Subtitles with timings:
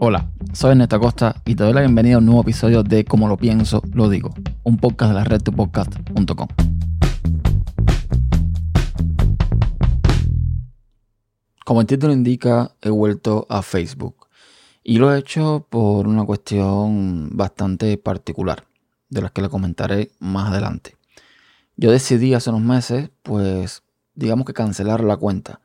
[0.00, 3.26] Hola, soy Ernesto Costa y te doy la bienvenida a un nuevo episodio de Como
[3.26, 4.32] lo pienso, lo digo,
[4.62, 6.46] un podcast de la red podcast.com.
[11.64, 14.28] Como el título indica, he vuelto a Facebook
[14.84, 18.68] y lo he hecho por una cuestión bastante particular,
[19.08, 20.96] de las que le comentaré más adelante.
[21.76, 23.82] Yo decidí hace unos meses, pues,
[24.14, 25.58] digamos que cancelar la cuenta.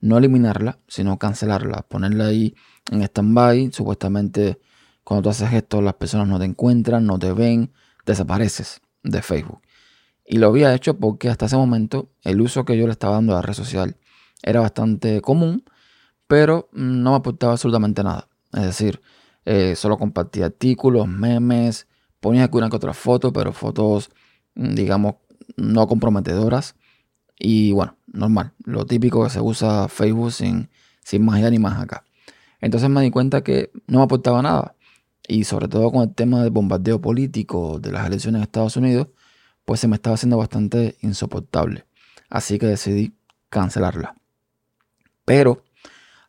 [0.00, 2.54] No eliminarla, sino cancelarla, ponerla ahí
[2.90, 3.72] en stand-by.
[3.72, 4.58] Supuestamente,
[5.04, 7.72] cuando tú haces esto, las personas no te encuentran, no te ven,
[8.04, 9.60] desapareces de Facebook.
[10.26, 13.32] Y lo había hecho porque hasta ese momento el uso que yo le estaba dando
[13.32, 13.96] a la red social
[14.42, 15.64] era bastante común,
[16.26, 18.28] pero no me aportaba absolutamente nada.
[18.52, 19.00] Es decir,
[19.44, 21.86] eh, solo compartía artículos, memes,
[22.20, 24.10] ponía alguna que otra foto, pero fotos,
[24.54, 25.16] mm, digamos,
[25.56, 26.74] no comprometedoras.
[27.38, 30.70] Y bueno, normal, lo típico que se usa Facebook sin,
[31.02, 32.04] sin más allá ni más acá.
[32.60, 34.74] Entonces me di cuenta que no me aportaba nada.
[35.28, 39.08] Y sobre todo con el tema del bombardeo político de las elecciones en Estados Unidos,
[39.64, 41.84] pues se me estaba haciendo bastante insoportable.
[42.30, 43.14] Así que decidí
[43.50, 44.16] cancelarla.
[45.24, 45.64] Pero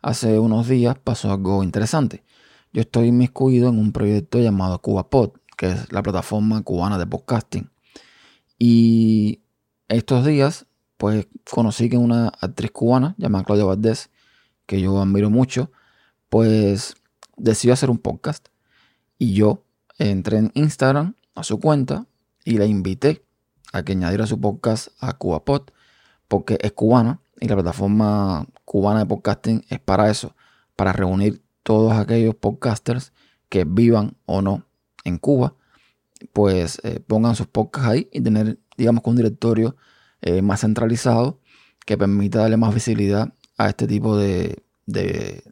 [0.01, 2.23] hace unos días pasó algo interesante.
[2.73, 7.69] Yo estoy inmiscuido en un proyecto llamado CubaPod, que es la plataforma cubana de podcasting.
[8.59, 9.41] Y
[9.87, 10.65] estos días,
[10.97, 14.09] pues conocí que una actriz cubana llamada Claudia Valdés,
[14.65, 15.71] que yo admiro mucho,
[16.29, 16.95] pues
[17.37, 18.47] decidió hacer un podcast.
[19.17, 19.63] Y yo
[19.97, 22.05] entré en Instagram a su cuenta
[22.43, 23.23] y la invité
[23.73, 25.69] a que añadiera su podcast a CubaPod,
[26.27, 30.35] porque es cubana y la plataforma cubana de podcasting es para eso,
[30.75, 33.13] para reunir todos aquellos podcasters
[33.49, 34.65] que vivan o no
[35.03, 35.55] en Cuba
[36.33, 39.75] pues eh, pongan sus podcasts ahí y tener, digamos, un directorio
[40.21, 41.39] eh, más centralizado
[41.85, 45.43] que permita darle más visibilidad a este tipo de, de,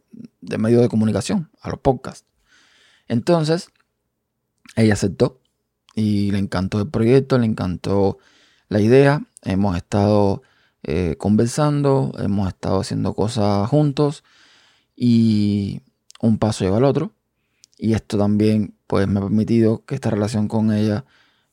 [0.58, 2.26] medios de comunicación, a los podcasts.
[3.08, 3.70] Entonces,
[4.74, 5.40] ella aceptó
[5.94, 8.18] y le encantó el proyecto, le encantó
[8.68, 9.26] la idea.
[9.42, 10.42] Hemos estado
[10.82, 14.24] eh, conversando, hemos estado haciendo cosas juntos
[14.94, 15.82] y
[16.20, 17.12] un paso lleva al otro.
[17.78, 21.04] Y esto también pues me ha permitido que esta relación con ella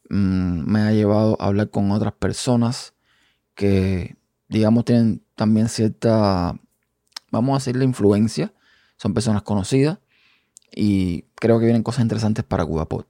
[0.10, 2.93] mm, me ha llevado a hablar con otras personas
[3.56, 4.16] que,
[4.48, 6.60] digamos, tienen también cierta,
[7.32, 8.54] vamos a decirle, influencia.
[8.98, 10.00] Son personas conocidas
[10.76, 13.06] y creo que vienen cosas interesantes para CubaPod.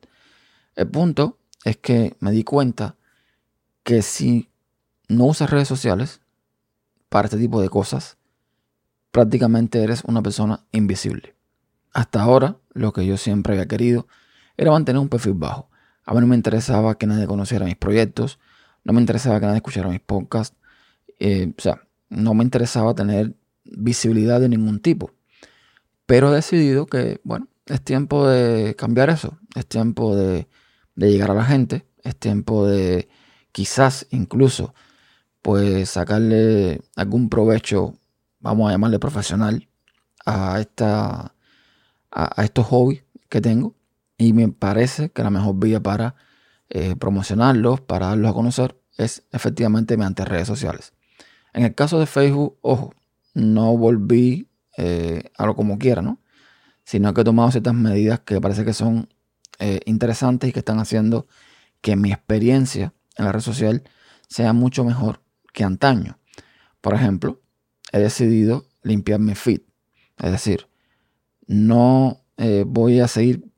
[0.76, 2.96] El punto es que me di cuenta
[3.84, 4.50] que si
[5.08, 6.22] no usas redes sociales
[7.10, 8.18] para este tipo de cosas,
[9.12, 11.36] prácticamente eres una persona invisible.
[11.94, 14.08] Hasta ahora, lo que yo siempre había querido
[14.58, 15.70] era mantener un perfil bajo.
[16.06, 18.40] A mí no me interesaba que nadie conociera mis proyectos,
[18.84, 20.58] no me interesaba que nadie escuchara mis podcasts,
[21.20, 25.12] eh, o sea, no me interesaba tener visibilidad de ningún tipo.
[26.06, 30.48] Pero he decidido que, bueno, es tiempo de cambiar eso, es tiempo de,
[30.96, 33.10] llegar a la gente, es tiempo de
[33.52, 34.74] quizás incluso
[35.42, 38.00] pues sacarle algún provecho,
[38.40, 39.68] vamos a llamarle profesional,
[40.26, 41.34] a esta
[42.12, 43.76] a, estos hobbies que tengo.
[44.18, 46.16] Y me parece que la mejor vía para
[46.70, 50.94] eh, promocionarlos, para darlos a conocer, es efectivamente mediante redes sociales.
[51.54, 52.94] En el caso de Facebook, ojo,
[53.34, 56.20] no volví eh, a lo como quiera, ¿no?
[56.84, 59.10] Sino que he tomado ciertas medidas que parece que son
[59.60, 61.28] eh, interesantes y que están haciendo
[61.82, 63.84] que mi experiencia en la red social
[64.28, 65.22] sea mucho mejor
[65.54, 66.18] que antaño.
[66.82, 67.42] Por ejemplo,
[67.92, 69.62] he decidido limpiar mi feed.
[70.18, 70.68] Es decir,
[71.46, 72.20] no
[72.66, 73.54] voy a seguir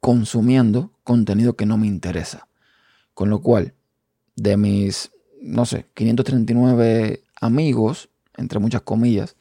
[0.00, 2.47] consumiendo contenido que no me interesa.
[3.18, 3.74] Con lo cual,
[4.36, 5.10] de mis,
[5.42, 9.34] no sé, 539 amigos, entre muchas comillas,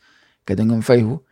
[0.45, 1.25] que tengo en Facebook,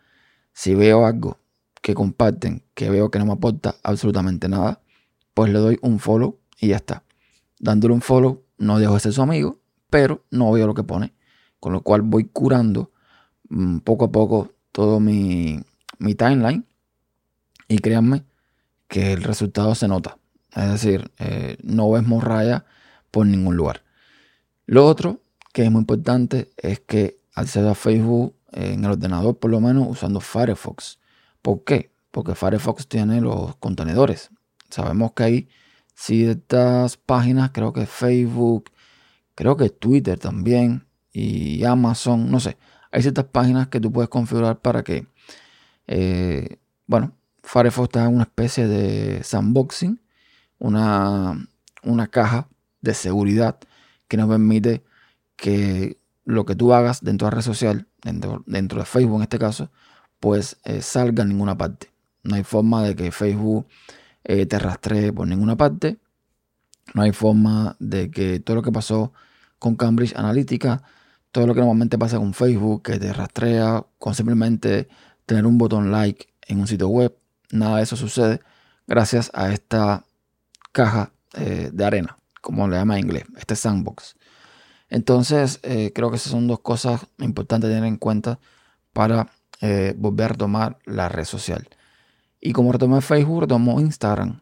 [0.53, 1.39] si veo algo
[1.81, 4.79] que comparten, que veo que no me aporta absolutamente nada,
[5.34, 7.03] pues le doy un follow y ya está.
[7.59, 9.57] Dándole un follow, no dejo de ser su amigo,
[9.89, 11.16] pero no veo lo que pone.
[11.59, 12.91] Con lo cual voy curando
[13.50, 15.61] mm, poco a poco todo mi,
[15.97, 16.64] mi timeline
[17.67, 18.23] y créanme
[18.87, 20.19] que el resultado se nota.
[20.55, 22.66] Es decir, eh, no ves morraya
[23.11, 23.84] por ningún lugar.
[24.66, 25.22] Lo otro
[25.53, 29.87] que es muy importante es que accedo a Facebook en el ordenador, por lo menos
[29.90, 30.99] usando Firefox.
[31.41, 31.91] ¿Por qué?
[32.11, 34.31] Porque Firefox tiene los contenedores.
[34.69, 35.49] Sabemos que hay
[35.93, 38.72] ciertas páginas, creo que Facebook,
[39.35, 42.57] creo que Twitter también y Amazon, no sé.
[42.91, 45.07] Hay ciertas páginas que tú puedes configurar para que
[45.87, 49.99] eh, bueno, Firefox está en una especie de sandboxing,
[50.66, 51.47] una,
[51.84, 52.47] una caja
[52.82, 53.59] de seguridad
[54.08, 54.84] que nos permite
[55.35, 59.23] que lo que tú hagas dentro de la red social, dentro, dentro de Facebook en
[59.23, 59.70] este caso,
[60.20, 61.91] pues eh, salga en ninguna parte.
[62.23, 63.67] No hay forma de que Facebook
[64.23, 66.00] eh, te rastree por ninguna parte.
[66.96, 69.14] No hay forma de que todo lo que pasó
[69.59, 70.82] con Cambridge Analytica,
[71.32, 74.88] todo lo que normalmente pasa con Facebook, que te rastrea con simplemente
[75.28, 77.16] tener un botón like en un sitio web,
[77.52, 78.41] nada de eso sucede
[78.88, 80.06] gracias a esta
[80.75, 84.17] caja eh, de arena, como le llama en inglés, este sandbox.
[84.89, 88.39] Entonces, eh, creo que esas son dos cosas importantes tener en cuenta
[88.91, 89.31] para
[89.61, 91.69] eh, volver a tomar la red social.
[92.41, 94.41] Y como retomé Facebook, retomo Instagram.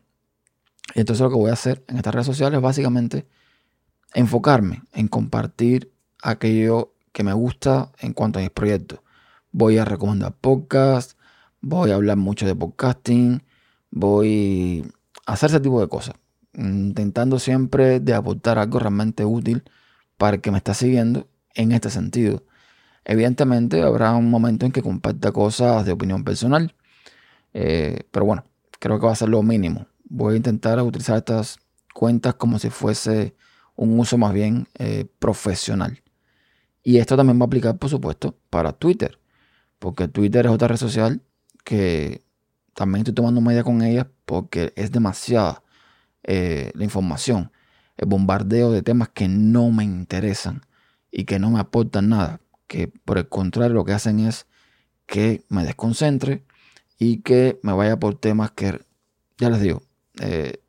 [0.95, 3.27] entonces lo que voy a hacer en estas redes sociales es básicamente
[4.15, 8.99] enfocarme en compartir aquello que me gusta en cuanto a mis proyectos.
[9.51, 11.15] Voy a recomendar podcasts,
[11.61, 13.43] voy a hablar mucho de podcasting,
[13.91, 14.91] voy
[15.25, 16.15] a hacer ese tipo de cosas,
[16.53, 19.63] intentando siempre de aportar algo realmente útil
[20.17, 22.43] para el que me está siguiendo en este sentido.
[23.05, 26.73] Evidentemente habrá un momento en que comparta cosas de opinión personal,
[27.53, 28.45] eh, pero bueno,
[28.79, 29.87] creo que va a ser lo mínimo.
[30.05, 31.59] Voy a intentar utilizar estas
[31.93, 33.35] cuentas como si fuese
[33.75, 36.01] un uso más bien eh, profesional.
[36.83, 39.19] Y esto también va a aplicar, por supuesto, para Twitter,
[39.79, 41.21] porque Twitter es otra red social
[41.63, 42.21] que
[42.73, 45.63] también estoy tomando medida con ella porque es demasiada
[46.23, 47.51] eh, la información,
[47.97, 50.65] el bombardeo de temas que no me interesan
[51.11, 54.47] y que no me aportan nada, que por el contrario lo que hacen es
[55.05, 56.45] que me desconcentre
[56.97, 58.81] y que me vaya por temas que,
[59.37, 59.83] ya les digo,
[60.21, 60.61] eh,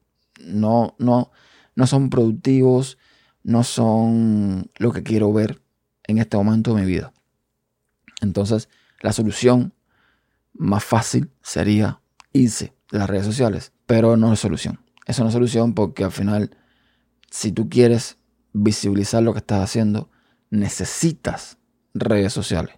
[0.45, 1.31] no, no,
[1.75, 2.99] no son productivos,
[3.43, 5.63] no son lo que quiero ver
[6.07, 7.13] en este momento de mi vida.
[8.21, 8.69] Entonces,
[9.01, 9.75] la solución
[10.53, 12.01] más fácil sería
[12.33, 14.84] irse de las redes sociales, pero no es solución.
[15.07, 16.57] Es solución porque al final,
[17.31, 18.17] si tú quieres
[18.53, 20.09] visibilizar lo que estás haciendo,
[20.51, 21.59] necesitas
[21.93, 22.77] redes sociales.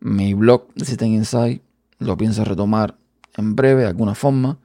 [0.00, 1.62] Mi blog System Insight
[1.98, 2.98] lo pienso retomar
[3.36, 4.58] en breve de alguna forma.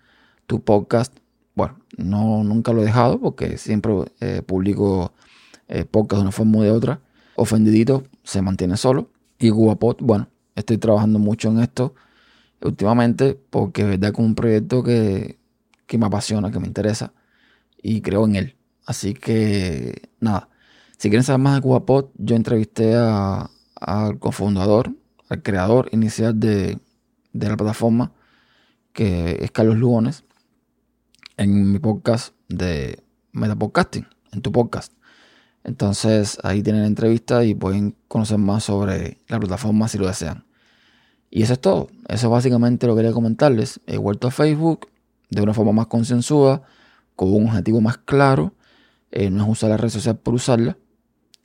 [0.45, 1.15] Tu podcast,
[1.55, 5.13] bueno, no, nunca lo he dejado porque siempre eh, publico
[5.67, 6.99] eh, podcast de una forma u de otra.
[7.35, 9.11] Ofendidito se mantiene solo.
[9.39, 11.93] Y Guapot, bueno, estoy trabajando mucho en esto
[12.61, 15.37] últimamente porque es verdad que es un proyecto que,
[15.95, 17.13] me apasiona, que me interesa
[17.81, 18.57] y creo en él.
[18.85, 20.49] Así que nada,
[20.97, 24.91] si quieren saber más de CubaPod, yo entrevisté al cofundador,
[25.29, 26.79] al creador inicial de,
[27.33, 28.13] de, la plataforma,
[28.93, 30.23] que es Carlos Lugones,
[31.37, 34.93] en mi podcast de Metapodcasting, en tu podcast.
[35.63, 40.45] Entonces ahí tienen la entrevista y pueden conocer más sobre la plataforma si lo desean.
[41.29, 41.89] Y eso es todo.
[42.07, 43.81] Eso es básicamente lo que quería comentarles.
[43.85, 44.87] He vuelto a Facebook
[45.29, 46.61] de una forma más concienzuda,
[47.15, 48.53] con un objetivo más claro.
[49.11, 50.77] Eh, no es usar la red social por usarla.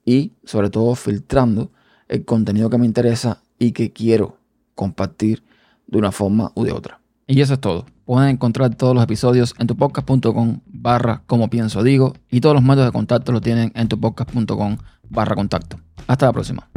[0.04, 1.70] Y sobre todo filtrando
[2.08, 4.38] el contenido que me interesa y que quiero
[4.74, 5.44] compartir
[5.86, 7.00] de una forma u de otra.
[7.26, 7.86] Y eso es todo.
[8.04, 12.86] Pueden encontrar todos los episodios en tupodcast.com barra como pienso digo y todos los métodos
[12.86, 14.78] de contacto los tienen en tupodcast.com
[15.08, 15.78] barra contacto.
[16.06, 16.71] Hasta la próxima.